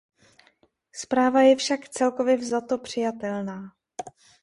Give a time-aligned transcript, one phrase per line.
[0.93, 3.71] Zpráva je však, celkově vzato, přijatelná.